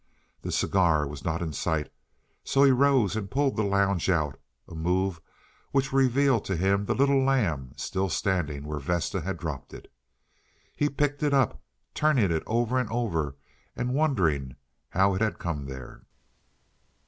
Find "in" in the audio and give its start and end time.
1.43-1.53